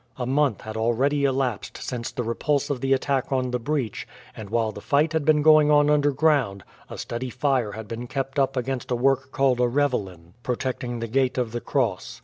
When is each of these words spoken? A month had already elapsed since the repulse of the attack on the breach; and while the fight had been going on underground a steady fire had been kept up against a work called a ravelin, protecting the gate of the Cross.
A 0.17 0.25
month 0.25 0.61
had 0.61 0.75
already 0.77 1.25
elapsed 1.25 1.77
since 1.77 2.09
the 2.09 2.23
repulse 2.23 2.71
of 2.71 2.81
the 2.81 2.91
attack 2.91 3.31
on 3.31 3.51
the 3.51 3.59
breach; 3.59 4.07
and 4.35 4.49
while 4.49 4.71
the 4.71 4.81
fight 4.81 5.13
had 5.13 5.25
been 5.25 5.43
going 5.43 5.69
on 5.69 5.91
underground 5.91 6.63
a 6.89 6.97
steady 6.97 7.29
fire 7.29 7.73
had 7.73 7.87
been 7.87 8.07
kept 8.07 8.39
up 8.39 8.57
against 8.57 8.89
a 8.89 8.95
work 8.95 9.31
called 9.31 9.59
a 9.59 9.67
ravelin, 9.67 10.33
protecting 10.41 10.97
the 11.01 11.07
gate 11.07 11.37
of 11.37 11.51
the 11.51 11.61
Cross. 11.61 12.19